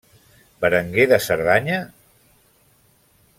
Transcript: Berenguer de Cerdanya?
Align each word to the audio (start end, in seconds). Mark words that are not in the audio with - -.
Berenguer 0.63 1.05
de 1.11 1.19
Cerdanya? 1.25 1.77